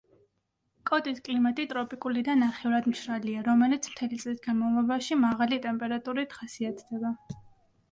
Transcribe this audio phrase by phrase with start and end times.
[0.89, 7.17] კოტის კლიმატი ტროპიკული და ნახევრადმშრალია, რომელიც მთელი წლის განმავლობაში მაღალი ტემპერატურით ხასიათდება.